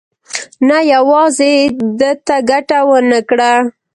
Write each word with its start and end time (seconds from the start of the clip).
نه 0.67 0.77
یوازې 0.93 1.53
ده 1.99 2.11
ته 2.27 2.35
ګټه 2.49 2.79
ونه 2.89 3.19
کړه. 3.29 3.51